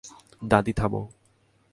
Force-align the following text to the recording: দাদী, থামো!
দাদী, 0.41 0.73
থামো! 0.73 1.01